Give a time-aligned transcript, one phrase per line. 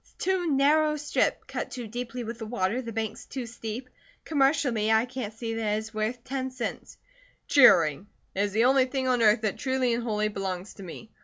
[0.03, 3.87] It's too narrow a strip, cut too deeply with the water, the banks too steep.
[4.25, 6.97] Commercially, I can't see that it is worth ten cents."
[7.47, 8.07] "Cheering!
[8.33, 11.11] It is the only thing on earth that truly and wholly belongs to me.